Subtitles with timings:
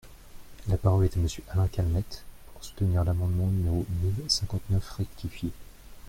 [0.67, 5.51] La parole est à Monsieur Alain Calmette, pour soutenir l’amendement numéro mille cinquante-neuf rectifié.